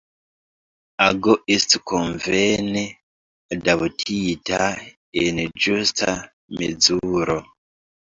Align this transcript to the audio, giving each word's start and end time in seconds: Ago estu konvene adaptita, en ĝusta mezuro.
Ago 1.07 1.35
estu 1.55 1.81
konvene 1.91 2.83
adaptita, 3.59 4.73
en 5.27 5.45
ĝusta 5.69 6.21
mezuro. 6.61 7.43